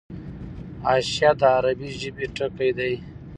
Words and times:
حاشیه 0.85 1.31
د 1.39 1.41
عربي 1.55 1.89
ژبي 2.01 2.25
ټکی 2.35 2.69
دﺉ. 2.77 2.93